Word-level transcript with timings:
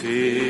Good 0.00 0.47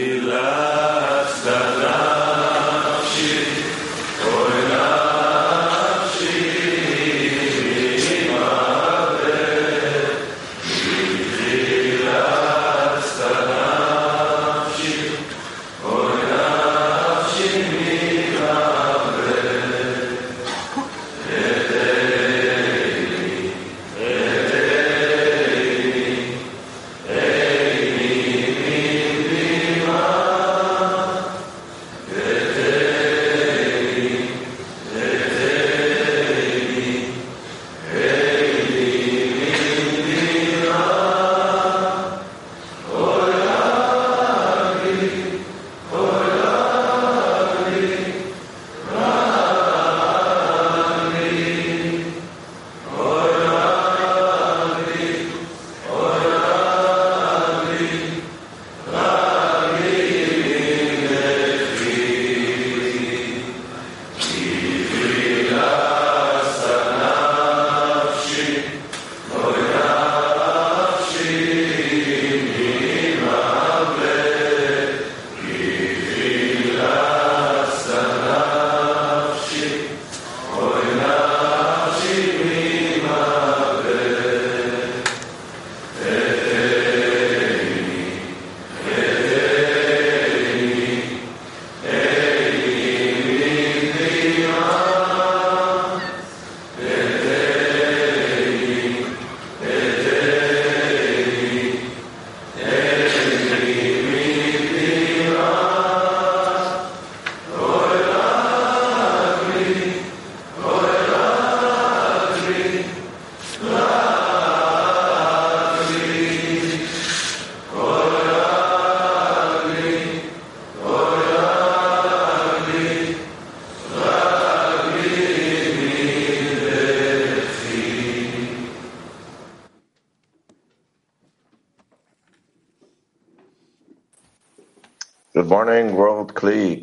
morning, 135.68 135.94
World. 135.96 136.32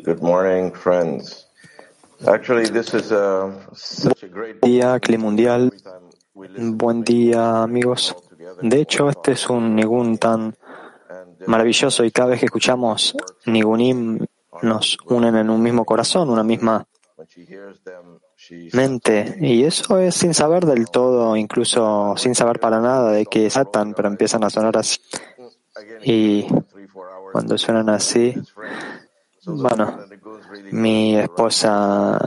Good 0.04 0.22
morning, 0.22 0.70
friends. 0.70 1.46
Actually, 2.24 2.70
this 2.70 2.94
is 2.94 3.10
a, 3.10 3.50
such 3.74 4.22
a 4.22 4.28
great 4.28 4.60
día, 4.62 5.00
Cli 5.00 5.18
Mundial. 5.18 5.72
Buen 6.32 7.02
día, 7.02 7.64
amigos. 7.64 8.14
De 8.62 8.80
hecho, 8.80 9.08
este 9.08 9.32
es 9.32 9.50
un 9.50 9.74
Nigun 9.74 10.18
tan 10.18 10.56
maravilloso 11.48 12.04
y 12.04 12.12
cada 12.12 12.30
vez 12.30 12.38
que 12.38 12.46
escuchamos 12.46 13.16
Nigunim 13.46 14.24
nos 14.62 14.98
unen 15.06 15.34
en 15.34 15.50
un 15.50 15.60
mismo 15.60 15.84
corazón, 15.84 16.30
una 16.30 16.44
misma 16.44 16.86
mente. 18.72 19.36
Y 19.40 19.64
eso 19.64 19.98
es 19.98 20.14
sin 20.14 20.32
saber 20.32 20.64
del 20.64 20.88
todo, 20.90 21.36
incluso 21.36 22.14
sin 22.16 22.36
saber 22.36 22.60
para 22.60 22.80
nada 22.80 23.10
de 23.10 23.26
qué 23.26 23.50
Satan, 23.50 23.94
pero 23.94 24.06
empiezan 24.06 24.44
a 24.44 24.50
sonar 24.50 24.76
así. 24.76 25.00
Y 26.04 26.46
cuando 27.36 27.58
suenan 27.58 27.90
así, 27.90 28.34
bueno, 29.44 29.98
mi 30.72 31.18
esposa 31.18 32.18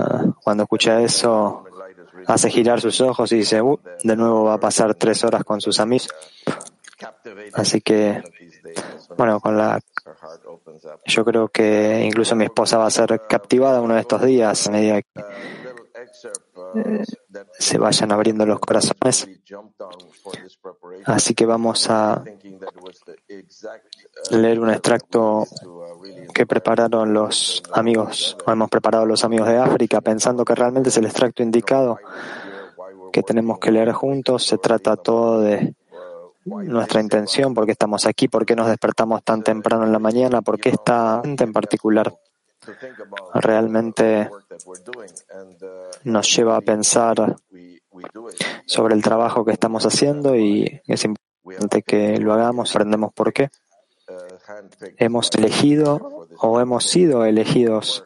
cuando 0.43 0.65
escucha 0.65 1.01
eso 1.01 1.63
hace 2.27 2.51
girar 2.51 2.79
sus 2.79 3.01
ojos 3.01 3.31
y 3.31 3.37
dice, 3.37 3.59
uh, 3.59 3.79
de 4.03 4.15
nuevo 4.15 4.43
va 4.43 4.53
a 4.53 4.59
pasar 4.59 4.93
tres 4.93 5.23
horas 5.23 5.43
con 5.43 5.61
sus 5.61 5.79
amigos. 5.79 6.09
Así 7.53 7.81
que, 7.81 8.21
bueno, 9.17 9.39
con 9.39 9.57
la, 9.57 9.79
yo 11.05 11.25
creo 11.25 11.47
que 11.47 12.03
incluso 12.05 12.35
mi 12.35 12.45
esposa 12.45 12.77
va 12.77 12.85
a 12.85 12.91
ser 12.91 13.19
captivada 13.27 13.81
uno 13.81 13.95
de 13.95 14.01
estos 14.01 14.21
días 14.21 14.67
a 14.67 14.71
medida 14.71 15.01
que 15.01 15.21
eh, 16.75 17.03
se 17.57 17.79
vayan 17.79 18.11
abriendo 18.11 18.45
los 18.45 18.59
corazones. 18.59 19.27
Así 21.05 21.33
que 21.33 21.47
vamos 21.47 21.89
a 21.89 22.23
leer 24.31 24.59
un 24.59 24.69
extracto 24.69 25.45
que 26.33 26.45
prepararon 26.45 27.13
los 27.13 27.63
amigos, 27.73 28.37
o 28.45 28.51
hemos 28.51 28.69
preparado 28.69 29.05
los 29.05 29.23
amigos 29.23 29.47
de 29.47 29.57
África, 29.57 30.01
pensando 30.01 30.45
que 30.45 30.55
realmente 30.55 30.89
es 30.89 30.97
el 30.97 31.05
extracto 31.05 31.43
indicado 31.43 31.99
que 33.11 33.23
tenemos 33.23 33.59
que 33.59 33.71
leer 33.71 33.91
juntos. 33.91 34.45
Se 34.45 34.57
trata 34.57 34.95
todo 34.95 35.41
de 35.41 35.75
nuestra 36.45 37.01
intención, 37.01 37.53
por 37.53 37.65
qué 37.65 37.73
estamos 37.73 38.05
aquí, 38.05 38.27
por 38.27 38.45
qué 38.45 38.55
nos 38.55 38.67
despertamos 38.67 39.23
tan 39.23 39.43
temprano 39.43 39.83
en 39.83 39.91
la 39.91 39.99
mañana, 39.99 40.41
por 40.41 40.59
qué 40.59 40.69
esta 40.69 41.21
gente 41.23 41.43
en 41.43 41.53
particular 41.53 42.13
realmente 43.33 44.29
nos 46.03 46.35
lleva 46.35 46.57
a 46.57 46.61
pensar 46.61 47.35
sobre 48.65 48.95
el 48.95 49.01
trabajo 49.01 49.43
que 49.43 49.51
estamos 49.51 49.85
haciendo 49.85 50.35
y 50.35 50.81
es 50.85 51.05
importante 51.05 51.81
que 51.81 52.17
lo 52.19 52.33
hagamos, 52.33 52.71
aprendemos 52.75 53.13
por 53.13 53.33
qué. 53.33 53.49
Hemos 54.97 55.29
elegido 55.35 56.27
o 56.39 56.59
hemos 56.59 56.85
sido 56.85 57.25
elegidos 57.25 58.05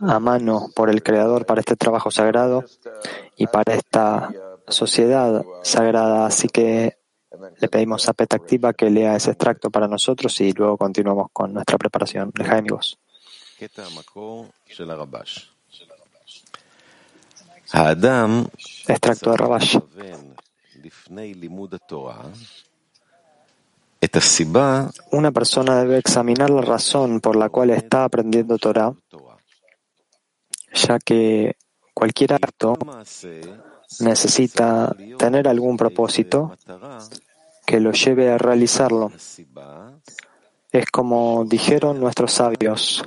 a 0.00 0.18
mano 0.20 0.68
por 0.74 0.90
el 0.90 1.02
Creador 1.02 1.46
para 1.46 1.60
este 1.60 1.76
trabajo 1.76 2.10
sagrado 2.10 2.64
y 3.36 3.46
para 3.46 3.74
esta 3.74 4.30
sociedad 4.68 5.44
sagrada. 5.62 6.26
Así 6.26 6.48
que 6.48 6.98
le 7.58 7.68
pedimos 7.68 8.08
a 8.08 8.12
Petactiva 8.12 8.72
que 8.72 8.90
lea 8.90 9.16
ese 9.16 9.30
extracto 9.30 9.70
para 9.70 9.88
nosotros 9.88 10.40
y 10.40 10.52
luego 10.52 10.76
continuamos 10.76 11.28
con 11.32 11.52
nuestra 11.52 11.78
preparación. 11.78 12.30
de 12.34 12.44
amigos. 12.44 12.98
Extracto 18.86 19.30
de 19.30 19.36
Rabash. 19.36 19.78
Una 25.10 25.32
persona 25.32 25.80
debe 25.80 25.98
examinar 25.98 26.50
la 26.50 26.62
razón 26.62 27.20
por 27.20 27.36
la 27.36 27.48
cual 27.48 27.70
está 27.70 28.04
aprendiendo 28.04 28.58
Torah, 28.58 28.92
ya 30.72 30.98
que 30.98 31.56
cualquier 31.94 32.34
acto 32.34 32.76
necesita 34.00 34.94
tener 35.18 35.48
algún 35.48 35.76
propósito 35.76 36.54
que 37.64 37.80
lo 37.80 37.92
lleve 37.92 38.30
a 38.30 38.38
realizarlo. 38.38 39.10
Es 40.70 40.86
como 40.90 41.44
dijeron 41.46 41.98
nuestros 41.98 42.32
sabios, 42.32 43.02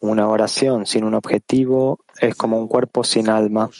una 0.00 0.28
oración 0.28 0.86
sin 0.86 1.04
un 1.04 1.14
objetivo 1.14 2.00
es 2.20 2.34
como 2.34 2.58
un 2.58 2.68
cuerpo 2.68 3.04
sin 3.04 3.28
alma. 3.28 3.70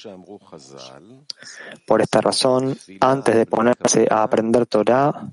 Por 1.87 2.03
esta 2.03 2.21
razón, 2.21 2.77
antes 3.01 3.35
de 3.35 3.47
ponerse 3.47 4.07
a 4.11 4.23
aprender 4.23 4.67
Torah, 4.67 5.33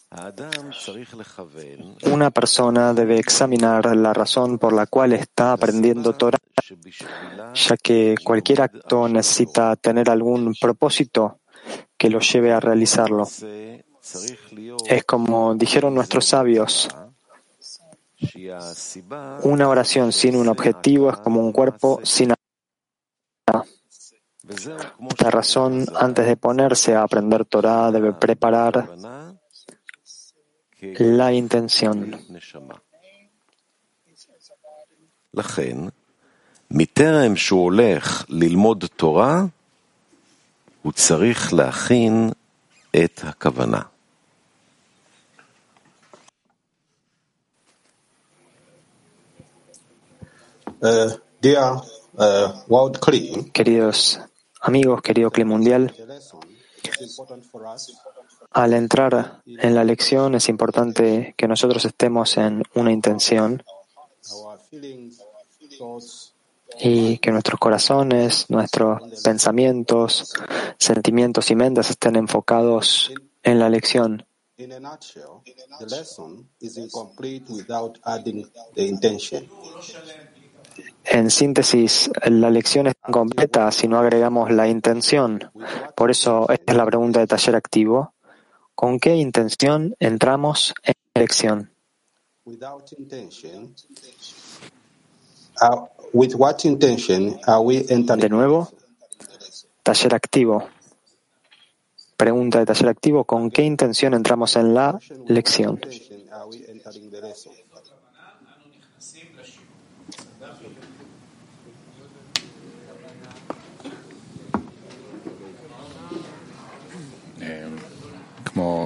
Una 2.03 2.31
persona 2.31 2.93
debe 2.93 3.17
examinar 3.17 3.95
la 3.95 4.13
razón 4.13 4.59
por 4.59 4.73
la 4.73 4.85
cual 4.85 5.13
está 5.13 5.53
aprendiendo 5.53 6.13
Torah, 6.13 6.37
ya 7.53 7.77
que 7.77 8.15
cualquier 8.21 8.61
acto 8.61 9.07
necesita 9.07 9.75
tener 9.77 10.09
algún 10.09 10.53
propósito 10.59 11.39
que 11.97 12.09
lo 12.09 12.19
lleve 12.19 12.51
a 12.51 12.59
realizarlo. 12.59 13.25
Es 14.85 15.03
como 15.05 15.55
dijeron 15.55 15.95
nuestros 15.95 16.25
sabios, 16.25 16.89
una 19.43 19.69
oración 19.69 20.11
sin 20.11 20.35
un 20.35 20.49
objetivo 20.49 21.09
es 21.09 21.17
como 21.17 21.39
un 21.39 21.53
cuerpo 21.53 22.01
sin 22.03 22.33
alma. 23.47 23.65
La 25.19 25.31
razón, 25.31 25.85
antes 25.95 26.25
de 26.25 26.35
ponerse 26.35 26.95
a 26.95 27.03
aprender 27.03 27.45
Torah, 27.45 27.91
debe 27.91 28.11
preparar 28.11 28.89
la 30.82 31.32
intención. 31.32 32.16
לכן, 35.34 35.76
מטרם 36.70 37.36
שהוא 37.36 37.64
הולך 37.64 38.24
ללמוד 38.28 38.84
תורה, 38.96 39.42
הוא 40.82 40.92
צריך 40.92 41.52
להכין 41.52 42.30
את 43.04 43.20
הכוונה. 43.22 43.80
Uh, 50.82 51.10
dear 51.42 51.80
uh, 52.18 52.52
World 52.68 53.00
Kli, 53.00 53.50
Queridos 53.52 54.20
amigos, 54.60 55.00
querido 55.00 55.30
Cli 55.30 55.44
Mundial, 55.44 55.90
al 58.51 58.73
entrar 58.73 59.41
en 59.45 59.75
la 59.75 59.83
lección 59.83 60.35
es 60.35 60.49
importante 60.49 61.33
que 61.37 61.47
nosotros 61.47 61.85
estemos 61.85 62.37
en 62.37 62.63
una 62.75 62.91
intención 62.91 63.63
y 66.79 67.17
que 67.17 67.31
nuestros 67.31 67.59
corazones, 67.59 68.49
nuestros 68.49 69.01
pensamientos, 69.23 70.33
sentimientos 70.77 71.49
y 71.51 71.55
mentes 71.55 71.89
estén 71.89 72.15
enfocados 72.15 73.13
en 73.43 73.59
la 73.59 73.69
lección. 73.69 74.25
En 81.03 81.31
síntesis, 81.31 82.11
la 82.25 82.49
lección 82.49 82.87
es 82.87 82.93
incompleta 83.07 83.71
si 83.71 83.87
no 83.87 83.97
agregamos 83.97 84.51
la 84.51 84.67
intención. 84.67 85.51
Por 85.95 86.11
eso, 86.11 86.47
esta 86.49 86.73
es 86.73 86.77
la 86.77 86.85
pregunta 86.85 87.19
de 87.19 87.27
taller 87.27 87.55
activo. 87.55 88.13
¿Con 88.81 88.99
qué 88.99 89.15
intención 89.15 89.95
entramos 89.99 90.73
en 90.83 90.95
la 91.13 91.21
lección? 91.21 91.69
Without 92.45 92.91
intention, 92.97 93.75
uh, 95.61 95.85
with 96.13 96.33
what 96.33 96.65
intention 96.65 97.39
are 97.45 97.61
we 97.61 97.83
De 97.83 98.27
nuevo, 98.27 98.71
taller 99.83 100.15
activo. 100.15 100.67
Pregunta 102.17 102.57
de 102.57 102.65
taller 102.65 102.89
activo, 102.89 103.23
¿con 103.23 103.51
qué 103.51 103.61
intención 103.61 104.15
entramos 104.15 104.55
en 104.55 104.73
la 104.73 104.99
lección? 105.27 105.79
Intention 105.83 106.33
are 106.33 106.49
we 106.49 106.65
entering 106.67 107.11
the 107.11 107.21
lesson? 107.21 107.53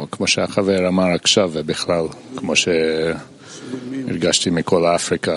כמו, 0.05 0.07
כמו 0.11 0.27
שהחבר 0.27 0.89
אמר 0.89 1.15
עכשיו, 1.15 1.51
ובכלל, 1.53 2.05
כמו 2.37 2.53
שהרגשתי 4.07 4.51
מכל 4.51 4.87
אפריקה, 4.87 5.37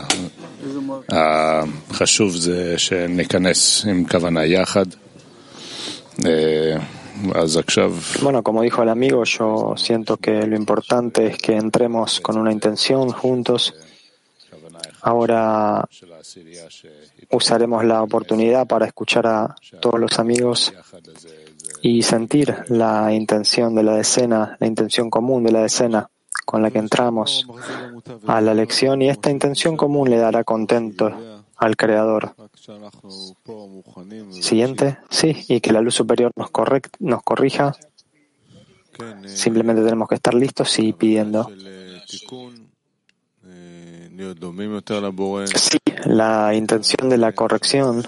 החשוב 1.10 2.36
זה 2.36 2.78
שניכנס 2.78 3.86
עם 3.86 4.06
כוונה 4.12 4.46
יחד. 4.46 4.86
אה, 6.26 6.78
אז 7.36 7.58
עכשיו, 7.58 7.96
Bueno, 8.22 8.44
como 8.44 8.62
dijo 8.62 8.84
el 8.84 8.90
amigo, 8.90 9.24
yo 9.24 9.76
siento 9.78 10.18
que 10.18 10.48
lo 10.48 10.56
importante 10.56 11.28
es 11.28 11.38
que 11.38 11.56
entremos 11.56 12.20
con 12.20 12.38
una 12.38 12.52
intención 12.52 13.10
juntos. 13.12 13.74
Ahora 15.02 15.84
של 15.90 16.14
העשירייה 16.14 16.66
שהתפתחה 16.70 17.38
usaremos 17.38 17.84
la 17.84 18.02
oportunidad 18.02 18.68
para 18.68 18.86
escuchar 18.86 19.26
a 19.28 19.56
todos 19.82 20.00
los 20.00 20.20
amigos 20.20 20.74
y 21.83 22.03
sentir 22.03 22.65
la 22.69 23.13
intención 23.13 23.75
de 23.75 23.83
la 23.83 23.95
decena, 23.95 24.57
la 24.59 24.67
intención 24.67 25.11
común 25.11 25.45
de 25.45 25.53
la 25.53 25.63
decena 25.63 26.11
con 26.45 26.63
la 26.63 26.71
que 26.71 26.79
entramos 26.79 27.47
a 28.27 28.41
la 28.41 28.55
lección 28.55 29.03
y 29.03 29.11
esta 29.11 29.31
intención 29.31 29.77
común 29.77 30.09
le 30.09 30.17
dará 30.17 30.45
contento 30.45 31.13
al 31.57 31.77
Creador. 31.77 32.35
Siguiente, 34.31 34.99
sí, 35.11 35.37
y 35.49 35.61
que 35.61 35.73
la 35.73 35.81
luz 35.81 35.95
superior 35.95 36.33
nos, 36.37 36.51
correct, 36.51 36.97
nos 37.01 37.23
corrija. 37.23 37.77
Simplemente 39.27 39.83
tenemos 39.83 40.09
que 40.09 40.15
estar 40.15 40.35
listos 40.35 40.79
y 40.79 40.93
pidiendo. 40.93 41.51
Sí, 45.55 45.79
la 46.05 46.55
intención 46.55 47.09
de 47.09 47.19
la 47.19 47.33
corrección 47.33 48.03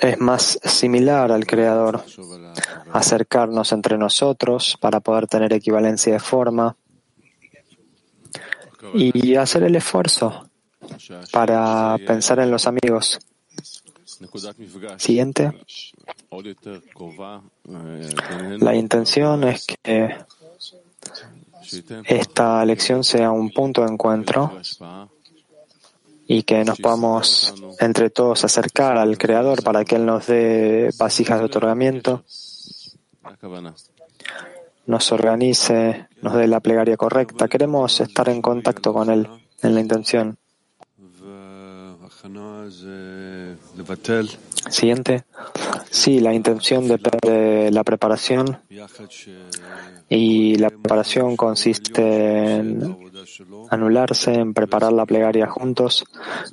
es 0.00 0.20
más 0.20 0.58
similar 0.62 1.32
al 1.32 1.46
Creador, 1.46 2.04
acercarnos 2.92 3.72
entre 3.72 3.98
nosotros 3.98 4.76
para 4.80 5.00
poder 5.00 5.26
tener 5.26 5.52
equivalencia 5.52 6.12
de 6.12 6.20
forma 6.20 6.76
y 8.94 9.34
hacer 9.34 9.64
el 9.64 9.76
esfuerzo 9.76 10.48
para 11.32 11.96
pensar 12.06 12.38
en 12.40 12.50
los 12.50 12.66
amigos. 12.66 13.18
Siguiente. 14.96 15.52
La 18.58 18.74
intención 18.74 19.44
es 19.44 19.66
que 19.66 20.16
esta 22.04 22.64
lección 22.64 23.04
sea 23.04 23.30
un 23.30 23.50
punto 23.50 23.84
de 23.84 23.92
encuentro 23.92 24.58
y 26.26 26.42
que 26.42 26.64
nos 26.64 26.78
podamos 26.78 27.54
entre 27.78 28.10
todos 28.10 28.44
acercar 28.44 28.98
al 28.98 29.16
Creador 29.16 29.62
para 29.62 29.84
que 29.84 29.96
Él 29.96 30.06
nos 30.06 30.26
dé 30.26 30.90
vasijas 30.98 31.38
de 31.38 31.44
otorgamiento, 31.44 32.24
nos 34.86 35.12
organice, 35.12 36.08
nos 36.22 36.34
dé 36.34 36.46
la 36.46 36.60
plegaria 36.60 36.96
correcta. 36.96 37.48
Queremos 37.48 38.00
estar 38.00 38.28
en 38.28 38.40
contacto 38.42 38.92
con 38.92 39.10
Él 39.10 39.28
en 39.62 39.74
la 39.74 39.80
intención. 39.80 40.38
Siguiente. 44.70 45.24
Sí, 45.96 46.20
la 46.20 46.34
intención 46.34 46.86
depende 46.86 47.30
de 47.30 47.70
la 47.70 47.82
preparación 47.82 48.58
y 50.10 50.54
la 50.56 50.68
preparación 50.68 51.36
consiste 51.38 52.56
en 52.58 52.98
anularse, 53.70 54.34
en 54.34 54.52
preparar 54.52 54.92
la 54.92 55.06
plegaria 55.06 55.46
juntos 55.46 56.04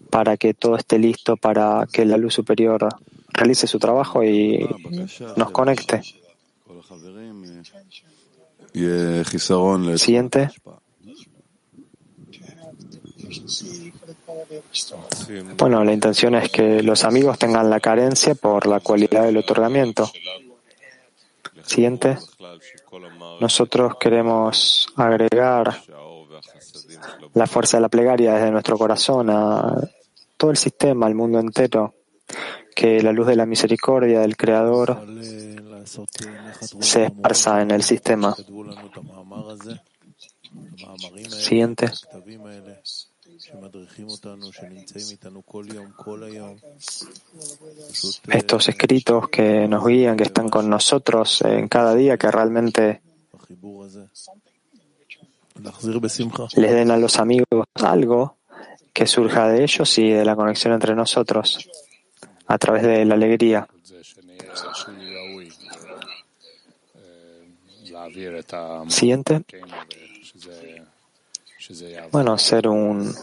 para 0.09 0.37
que 0.37 0.53
todo 0.53 0.77
esté 0.77 0.97
listo 0.97 1.35
para 1.35 1.85
que 1.91 2.05
la 2.05 2.15
luz 2.15 2.35
superior 2.35 2.87
realice 3.33 3.67
su 3.67 3.79
trabajo 3.79 4.23
y 4.23 4.65
nos 5.35 5.51
conecte. 5.51 6.01
Siguiente. 9.97 10.49
Bueno, 15.57 15.83
la 15.83 15.93
intención 15.93 16.35
es 16.35 16.49
que 16.49 16.83
los 16.83 17.03
amigos 17.03 17.37
tengan 17.37 17.69
la 17.69 17.79
carencia 17.79 18.35
por 18.35 18.67
la 18.67 18.79
cualidad 18.79 19.23
del 19.23 19.37
otorgamiento. 19.37 20.11
Siguiente. 21.65 22.17
Nosotros 23.39 23.93
queremos 23.99 24.87
agregar 24.95 25.81
la 27.33 27.47
fuerza 27.47 27.77
de 27.77 27.81
la 27.81 27.89
plegaria 27.89 28.33
desde 28.33 28.51
nuestro 28.51 28.77
corazón 28.77 29.29
a 29.29 29.75
todo 30.37 30.51
el 30.51 30.57
sistema, 30.57 31.07
al 31.07 31.15
mundo 31.15 31.39
entero, 31.39 31.95
que 32.75 33.01
la 33.01 33.11
luz 33.11 33.27
de 33.27 33.35
la 33.35 33.45
misericordia 33.45 34.19
del 34.21 34.37
Creador 34.37 35.05
se 36.79 37.05
esparza 37.05 37.61
en 37.61 37.71
el 37.71 37.83
sistema. 37.83 38.35
Siguiente. 41.29 41.91
Estos 48.27 48.69
escritos 48.69 49.29
que 49.29 49.67
nos 49.67 49.85
guían, 49.85 50.17
que 50.17 50.23
están 50.23 50.49
con 50.49 50.69
nosotros 50.69 51.41
en 51.41 51.67
cada 51.67 51.95
día, 51.95 52.17
que 52.17 52.31
realmente 52.31 53.01
les 56.55 56.71
den 56.71 56.91
a 56.91 56.97
los 56.97 57.17
amigos 57.17 57.47
algo 57.75 58.37
que 58.91 59.07
surja 59.07 59.47
de 59.47 59.63
ellos 59.63 59.97
y 59.97 60.09
de 60.09 60.25
la 60.25 60.35
conexión 60.35 60.73
entre 60.73 60.95
nosotros. 60.95 61.69
a 62.45 62.57
través 62.57 62.83
de 62.83 63.05
la 63.05 63.15
alegría. 63.15 63.67
Siguiente. 68.89 69.43
Bueno, 72.11 72.37
ser 72.37 72.67
un 72.67 73.13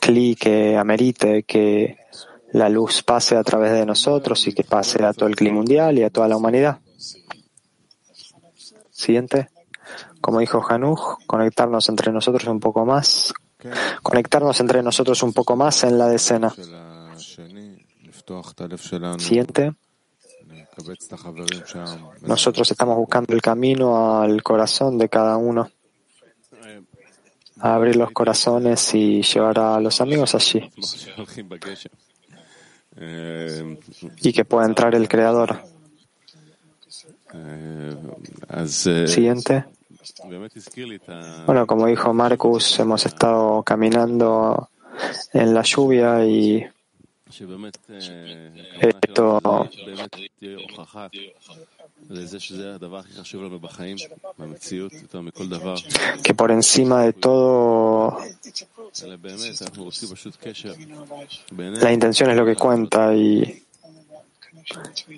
cli 0.00 0.36
que 0.36 0.76
amerite 0.76 1.42
que 1.42 1.98
la 2.52 2.68
luz 2.68 3.02
pase 3.02 3.36
a 3.36 3.42
través 3.42 3.72
de 3.72 3.84
nosotros 3.84 4.46
y 4.46 4.52
que 4.52 4.64
pase 4.64 5.04
a 5.04 5.12
todo 5.12 5.28
el 5.28 5.36
clima 5.36 5.56
mundial 5.56 5.98
y 5.98 6.02
a 6.02 6.10
toda 6.10 6.28
la 6.28 6.36
humanidad. 6.36 6.78
Siguiente. 8.90 9.48
Como 10.20 10.40
dijo 10.40 10.64
Hanuj, 10.68 11.18
conectarnos 11.26 11.88
entre 11.88 12.12
nosotros 12.12 12.44
un 12.48 12.60
poco 12.60 12.84
más. 12.84 13.32
Conectarnos 14.02 14.60
entre 14.60 14.82
nosotros 14.82 15.22
un 15.22 15.32
poco 15.32 15.56
más 15.56 15.84
en 15.84 15.98
la 15.98 16.08
decena. 16.08 16.54
Siguiente. 19.18 19.72
Nosotros 22.22 22.70
estamos 22.70 22.96
buscando 22.96 23.34
el 23.34 23.42
camino 23.42 24.20
al 24.20 24.42
corazón 24.42 24.98
de 24.98 25.08
cada 25.08 25.36
uno. 25.36 25.70
A 27.60 27.74
abrir 27.74 27.96
los 27.96 28.10
corazones 28.12 28.94
y 28.94 29.22
llevar 29.22 29.58
a 29.58 29.80
los 29.80 30.00
amigos 30.00 30.34
allí. 30.34 30.70
Y 34.22 34.32
que 34.32 34.44
pueda 34.44 34.66
entrar 34.66 34.94
el 34.94 35.08
Creador. 35.08 35.60
Siguiente. 39.06 39.64
Bueno, 41.46 41.66
como 41.66 41.86
dijo 41.86 42.12
Marcus, 42.12 42.78
hemos 42.80 43.04
estado 43.06 43.62
caminando 43.62 44.70
en 45.32 45.54
la 45.54 45.62
lluvia 45.62 46.24
y 46.24 46.66
esto 48.80 49.68
que 56.22 56.34
por 56.34 56.50
encima 56.50 57.02
de 57.02 57.12
todo 57.12 58.18
la 61.80 61.92
intención 61.92 62.30
es 62.30 62.36
lo 62.36 62.46
que 62.46 62.56
cuenta 62.56 63.14
y, 63.14 63.62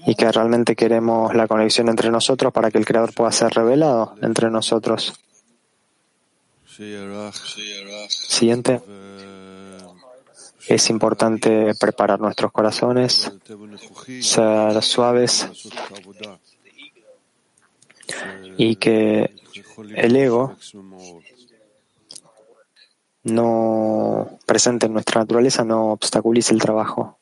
y 0.06 0.14
que 0.14 0.32
realmente 0.32 0.75
queremos 0.75 1.34
la 1.34 1.46
conexión 1.46 1.88
entre 1.88 2.10
nosotros 2.10 2.52
para 2.52 2.70
que 2.70 2.78
el 2.78 2.84
Creador 2.84 3.14
pueda 3.14 3.30
ser 3.32 3.52
revelado 3.52 4.16
entre 4.22 4.50
nosotros. 4.50 5.14
Siguiente. 8.08 8.80
Es 10.66 10.88
importante 10.88 11.75
preparar 11.75 12.20
nuestros 12.20 12.52
corazones, 12.52 13.32
ser 14.20 14.82
suaves 14.82 15.49
y 18.57 18.76
que 18.76 19.31
el 19.97 20.17
ego 20.17 20.57
no 23.25 24.38
presente 24.47 24.87
en 24.87 24.93
nuestra 24.93 25.21
naturaleza 25.21 25.64
no 25.64 25.93
obstaculice 25.93 26.55
el 26.55 26.61
trabajo. 26.61 27.19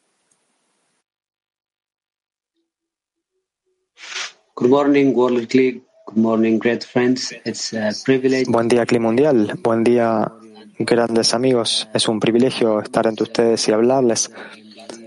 Good 4.54 4.70
morning, 4.70 5.14
World 5.14 5.48
Click. 5.48 5.84
Good 6.06 6.16
morning, 6.16 6.58
great 6.58 6.82
friends. 6.84 7.32
It's 7.44 7.72
a 7.74 7.92
privilege. 8.04 8.46
Buen 8.48 8.66
día, 8.66 8.86
Click 8.86 9.00
Mundial. 9.00 9.52
Buen 9.62 9.84
día, 9.84 10.32
grandes 10.78 11.34
amigos. 11.34 11.88
Es 11.94 12.08
un 12.08 12.18
privilegio 12.18 12.80
estar 12.80 13.06
entre 13.06 13.24
ustedes 13.24 13.68
y 13.68 13.72
hablarles 13.72 14.30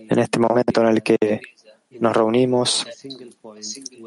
en 0.10 0.20
este 0.20 0.40
momento 0.40 0.82
en 0.82 0.88
el 0.88 1.04
que 1.04 1.18
nos 2.02 2.18
reunimos 2.18 2.88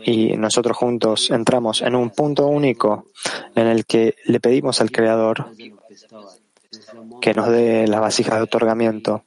y 0.05 0.37
nosotros 0.37 0.77
juntos 0.77 1.31
entramos 1.31 1.81
en 1.81 1.95
un 1.95 2.11
punto 2.11 2.49
único 2.49 3.07
en 3.55 3.69
el 3.69 3.87
que 3.87 4.17
le 4.27 4.41
pedimos 4.41 4.81
al 4.81 4.91
Creador 4.91 5.47
que 7.21 7.35
nos 7.35 7.49
dé 7.49 7.87
las 7.87 8.01
vasijas 8.01 8.37
de 8.37 8.43
otorgamiento. 8.43 9.25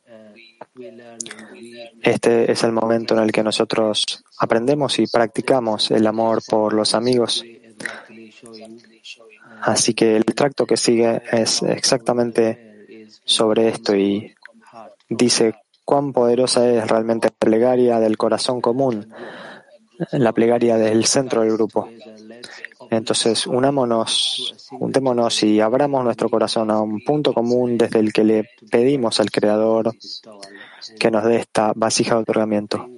Este 2.01 2.51
es 2.51 2.63
el 2.65 2.73
momento 2.73 3.15
en 3.15 3.23
el 3.23 3.31
que 3.31 3.41
nosotros 3.41 4.23
aprendemos 4.37 4.99
y 4.99 5.07
practicamos 5.07 5.89
el 5.91 6.05
amor 6.05 6.41
por 6.45 6.73
los 6.73 6.93
amigos. 6.93 7.45
Así 9.61 9.93
que 9.93 10.17
el 10.17 10.23
extracto 10.23 10.65
que 10.65 10.75
sigue 10.75 11.21
es 11.31 11.63
exactamente 11.63 13.07
sobre 13.23 13.69
esto 13.69 13.95
y 13.95 14.35
dice 15.07 15.55
cuán 15.87 16.11
poderosa 16.11 16.69
es 16.69 16.85
realmente 16.85 17.29
la 17.29 17.35
plegaria 17.39 17.99
del 18.01 18.17
corazón 18.17 18.59
común, 18.59 19.09
la 20.11 20.33
plegaria 20.33 20.75
del 20.75 21.05
centro 21.05 21.43
del 21.43 21.53
grupo. 21.53 21.87
Entonces, 22.91 23.47
unámonos, 23.47 24.67
juntémonos 24.69 25.43
y 25.43 25.61
abramos 25.61 26.03
nuestro 26.03 26.29
corazón 26.29 26.71
a 26.71 26.81
un 26.81 26.99
punto 27.05 27.33
común 27.33 27.77
desde 27.77 27.99
el 27.99 28.11
que 28.11 28.25
le 28.25 28.49
pedimos 28.69 29.21
al 29.21 29.31
Creador 29.31 29.93
que 30.99 31.09
nos 31.09 31.23
dé 31.23 31.37
esta 31.37 31.71
vasija 31.73 32.15
de 32.15 32.21
otorgamiento 32.21 32.89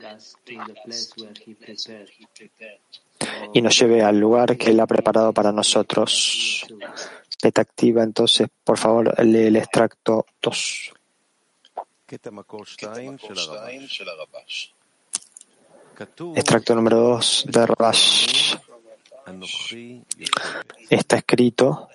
y 3.53 3.61
nos 3.61 3.79
lleve 3.79 4.01
al 4.01 4.19
lugar 4.19 4.57
que 4.57 4.71
Él 4.71 4.79
ha 4.79 4.87
preparado 4.87 5.31
para 5.31 5.51
nosotros. 5.51 6.65
Beta 7.43 7.61
activa, 7.61 8.01
entonces, 8.01 8.47
por 8.63 8.79
favor, 8.79 9.13
lee 9.23 9.45
el 9.45 9.57
extracto 9.57 10.25
2. 10.41 10.93
Extracto 16.35 16.75
número 16.75 16.97
2 16.97 17.45
de 17.49 17.65
Rash. 17.67 18.55
Está 20.89 21.17
escrito, 21.17 21.89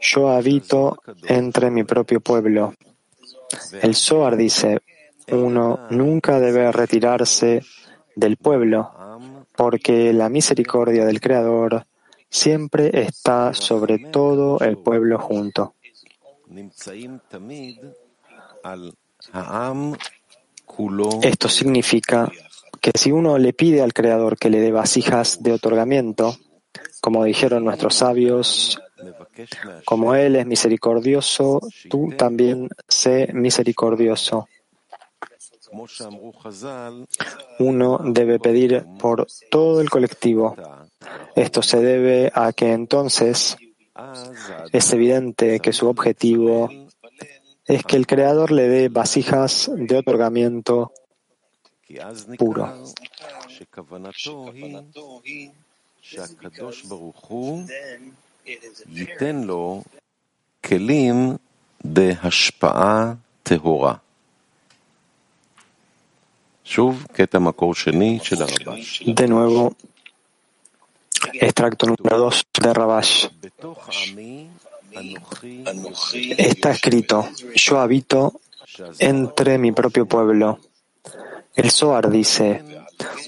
yo 0.00 0.28
habito 0.30 0.98
entre 1.22 1.70
mi 1.70 1.84
propio 1.84 2.20
pueblo. 2.20 2.74
El 3.80 3.94
Zohar 3.94 4.36
dice, 4.36 4.80
uno 5.28 5.86
nunca 5.90 6.40
debe 6.40 6.72
retirarse 6.72 7.62
del 8.16 8.36
pueblo, 8.36 8.90
porque 9.54 10.12
la 10.12 10.28
misericordia 10.28 11.04
del 11.04 11.20
Creador 11.20 11.86
siempre 12.28 12.90
está 12.92 13.54
sobre 13.54 13.98
todo 13.98 14.58
el 14.60 14.78
pueblo 14.78 15.18
junto. 15.18 15.74
Esto 21.22 21.48
significa 21.48 22.30
que 22.80 22.90
si 22.94 23.12
uno 23.12 23.38
le 23.38 23.52
pide 23.52 23.82
al 23.82 23.92
Creador 23.92 24.36
que 24.36 24.50
le 24.50 24.60
dé 24.60 24.70
vasijas 24.70 25.42
de 25.42 25.52
otorgamiento, 25.52 26.36
como 27.00 27.24
dijeron 27.24 27.64
nuestros 27.64 27.94
sabios, 27.94 28.78
como 29.84 30.14
Él 30.14 30.36
es 30.36 30.46
misericordioso, 30.46 31.60
tú 31.88 32.12
también 32.16 32.68
sé 32.88 33.30
misericordioso. 33.32 34.48
Uno 37.58 38.00
debe 38.04 38.38
pedir 38.38 38.84
por 38.98 39.26
todo 39.50 39.80
el 39.80 39.90
colectivo. 39.90 40.56
Esto 41.34 41.62
se 41.62 41.80
debe 41.80 42.30
a 42.34 42.52
que 42.52 42.72
entonces 42.72 43.56
es 44.72 44.92
evidente 44.92 45.60
que 45.60 45.72
su 45.72 45.88
objetivo 45.88 46.68
es 47.66 47.84
que 47.84 47.96
el 47.96 48.06
Creador 48.06 48.52
le 48.52 48.68
dé 48.68 48.88
vasijas 48.88 49.70
de 49.74 49.96
otorgamiento 49.96 50.92
puro. 52.38 52.84
De 69.06 69.28
nuevo, 69.28 69.76
extracto 71.34 71.86
número 71.86 72.18
2 72.18 72.46
de 72.60 72.74
Rabash. 72.74 73.28
Está 76.38 76.70
escrito, 76.70 77.28
yo 77.54 77.80
habito 77.80 78.40
entre 78.98 79.58
mi 79.58 79.72
propio 79.72 80.06
pueblo. 80.06 80.58
El 81.54 81.70
Zohar 81.70 82.10
dice, 82.10 82.64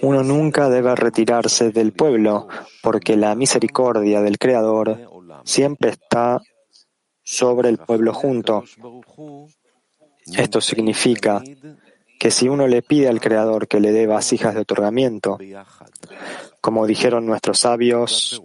uno 0.02 0.23
nunca 0.23 0.68
debe 0.68 0.94
retirarse 0.94 1.70
del 1.70 1.92
pueblo, 1.92 2.49
porque 2.82 3.16
la 3.16 3.35
misericordia 3.35 4.20
del 4.20 4.38
Creador 4.38 4.99
siempre 5.44 5.90
está 5.90 6.40
sobre 7.23 7.68
el 7.68 7.78
pueblo 7.78 8.12
junto. 8.12 8.64
Esto 10.26 10.61
significa 10.61 11.42
que 12.18 12.30
si 12.30 12.49
uno 12.49 12.66
le 12.66 12.82
pide 12.82 13.08
al 13.08 13.20
Creador 13.20 13.68
que 13.68 13.80
le 13.80 13.92
dé 13.92 14.06
vasijas 14.06 14.54
de 14.54 14.61
otorgamiento, 14.61 15.38
como 16.61 16.87
dijeron 16.87 17.26
nuestros 17.26 17.61
sabios, 17.61 18.40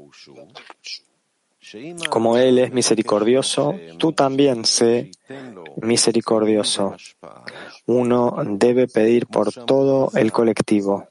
Como 2.10 2.38
Él 2.38 2.60
es 2.60 2.72
misericordioso, 2.72 3.76
tú 3.98 4.14
también 4.14 4.66
sé 4.66 5.12
misericordioso. 5.78 6.96
Uno 7.86 8.36
debe 8.46 8.88
pedir 8.88 9.28
por 9.28 9.52
todo 9.52 10.12
el 10.16 10.32
colectivo. 10.32 11.08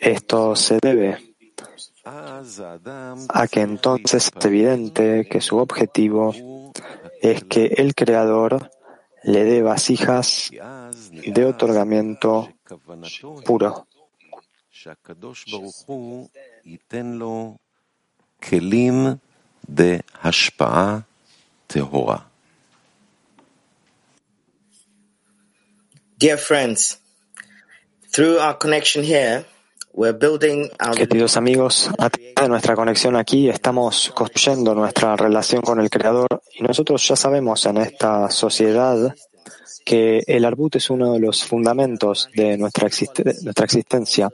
Esto 0.00 0.56
se 0.56 0.78
debe 0.80 1.34
a 2.04 3.48
que 3.48 3.60
entonces 3.60 4.30
es 4.36 4.44
evidente 4.44 5.26
que 5.30 5.40
su 5.40 5.58
objetivo 5.58 6.34
es 7.20 7.44
que 7.44 7.66
el 7.76 7.94
Creador 7.94 8.70
le 9.22 9.44
dé 9.44 9.62
vasijas 9.62 10.50
de 10.50 11.44
otorgamiento 11.44 12.48
puro. 13.44 13.86
Dear 26.18 26.38
friends, 26.38 26.98
through 28.12 28.38
our 28.38 28.56
connection 28.58 29.04
here, 29.04 29.44
Queridos 30.96 31.36
amigos, 31.36 31.90
a 31.98 32.08
través 32.08 32.34
de 32.34 32.48
nuestra 32.48 32.74
conexión 32.74 33.14
aquí 33.14 33.50
estamos 33.50 34.10
construyendo 34.14 34.74
nuestra 34.74 35.16
relación 35.16 35.60
con 35.60 35.80
el 35.80 35.90
Creador 35.90 36.42
y 36.54 36.62
nosotros 36.62 37.06
ya 37.06 37.14
sabemos 37.14 37.66
en 37.66 37.76
esta 37.76 38.30
sociedad 38.30 39.14
que 39.84 40.22
el 40.26 40.44
Arbut 40.44 40.76
es 40.76 40.90
uno 40.90 41.12
de 41.12 41.20
los 41.20 41.44
fundamentos 41.44 42.28
de 42.34 42.56
nuestra, 42.56 42.88
nuestra 43.42 43.64
existencia 43.64 44.30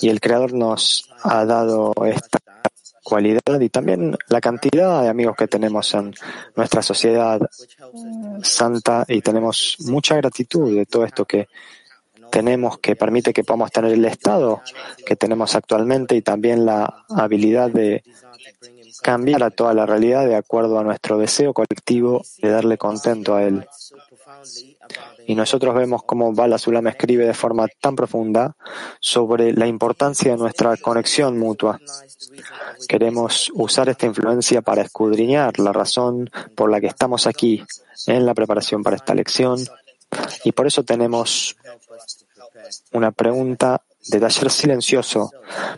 y 0.00 0.08
el 0.08 0.20
Creador 0.20 0.52
nos 0.52 1.08
ha 1.22 1.44
dado 1.44 1.92
esta 2.04 2.38
cualidad 3.02 3.60
y 3.60 3.68
también 3.68 4.16
la 4.28 4.40
cantidad 4.40 5.02
de 5.02 5.08
amigos 5.08 5.36
que 5.36 5.48
tenemos 5.48 5.92
en 5.94 6.14
nuestra 6.54 6.82
sociedad 6.82 7.40
santa 8.42 9.04
y 9.08 9.20
tenemos 9.20 9.76
mucha 9.80 10.16
gratitud 10.16 10.74
de 10.74 10.86
todo 10.86 11.04
esto 11.04 11.24
que 11.24 11.48
tenemos 12.30 12.78
que 12.78 12.94
permite 12.94 13.32
que 13.32 13.42
podamos 13.42 13.72
tener 13.72 13.92
el 13.92 14.04
estado 14.04 14.62
que 15.04 15.16
tenemos 15.16 15.54
actualmente 15.54 16.14
y 16.14 16.22
también 16.22 16.64
la 16.64 17.04
habilidad 17.08 17.70
de 17.70 18.04
cambiar 19.02 19.42
a 19.42 19.50
toda 19.50 19.74
la 19.74 19.86
realidad 19.86 20.26
de 20.26 20.36
acuerdo 20.36 20.78
a 20.78 20.84
nuestro 20.84 21.18
deseo 21.18 21.52
colectivo 21.52 22.22
de 22.40 22.50
darle 22.50 22.78
contento 22.78 23.34
a 23.34 23.42
Él. 23.42 23.66
Y 25.26 25.34
nosotros 25.34 25.74
vemos 25.74 26.02
cómo 26.04 26.32
Bala 26.32 26.58
Sulam 26.58 26.86
escribe 26.88 27.26
de 27.26 27.34
forma 27.34 27.66
tan 27.80 27.96
profunda 27.96 28.56
sobre 29.00 29.52
la 29.52 29.66
importancia 29.66 30.32
de 30.32 30.38
nuestra 30.38 30.76
conexión 30.76 31.38
mutua. 31.38 31.78
Queremos 32.88 33.50
usar 33.54 33.88
esta 33.88 34.06
influencia 34.06 34.62
para 34.62 34.82
escudriñar 34.82 35.58
la 35.58 35.72
razón 35.72 36.30
por 36.54 36.70
la 36.70 36.80
que 36.80 36.88
estamos 36.88 37.26
aquí 37.26 37.62
en 38.06 38.26
la 38.26 38.34
preparación 38.34 38.82
para 38.82 38.96
esta 38.96 39.14
lección 39.14 39.58
y 40.44 40.52
por 40.52 40.66
eso 40.66 40.82
tenemos 40.82 41.56
una 42.92 43.12
pregunta 43.12 43.82
de 44.08 44.20
taller 44.20 44.50
silencioso 44.50 45.30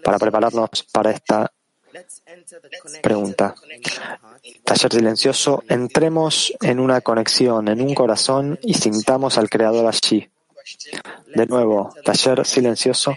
para 0.04 0.18
prepararnos 0.18 0.84
para 0.92 1.10
esta 1.10 1.52
pregunta. 3.02 3.54
Taller 4.64 4.92
silencioso, 4.92 5.62
entremos 5.68 6.52
en 6.60 6.80
una 6.80 7.00
conexión, 7.00 7.68
en 7.68 7.80
un 7.80 7.94
corazón 7.94 8.58
y 8.62 8.74
sintamos 8.74 9.38
al 9.38 9.48
Creador 9.48 9.86
allí. 9.86 10.28
De 11.34 11.46
nuevo, 11.46 11.94
taller 12.04 12.46
silencioso, 12.46 13.14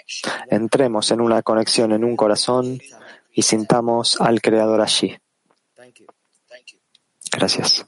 entremos 0.50 1.12
en 1.12 1.22
una 1.22 1.42
conexión, 1.42 1.92
en 1.92 2.04
un 2.04 2.16
corazón 2.16 2.80
y 3.34 3.42
sintamos 3.42 4.20
al 4.20 4.42
Creador 4.42 4.82
allí. 4.82 5.18
Gracias. 7.32 7.86